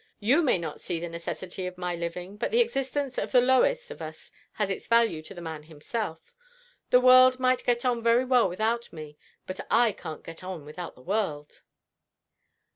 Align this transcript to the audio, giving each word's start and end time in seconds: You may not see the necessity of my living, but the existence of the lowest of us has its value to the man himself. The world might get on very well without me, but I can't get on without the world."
You 0.19 0.41
may 0.41 0.57
not 0.57 0.81
see 0.81 0.99
the 0.99 1.07
necessity 1.09 1.67
of 1.67 1.77
my 1.77 1.95
living, 1.95 2.35
but 2.35 2.49
the 2.49 2.59
existence 2.59 3.19
of 3.19 3.31
the 3.31 3.39
lowest 3.39 3.91
of 3.91 4.01
us 4.01 4.31
has 4.53 4.71
its 4.71 4.87
value 4.87 5.21
to 5.21 5.35
the 5.35 5.43
man 5.43 5.61
himself. 5.61 6.33
The 6.89 6.99
world 6.99 7.39
might 7.39 7.63
get 7.63 7.85
on 7.85 8.01
very 8.01 8.25
well 8.25 8.49
without 8.49 8.91
me, 8.91 9.19
but 9.45 9.59
I 9.69 9.91
can't 9.91 10.23
get 10.23 10.43
on 10.43 10.65
without 10.65 10.95
the 10.95 11.03
world." 11.03 11.61